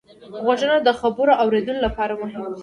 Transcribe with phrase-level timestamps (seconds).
[0.43, 2.59] غوږونه د خبرو اورېدلو لپاره مهم دي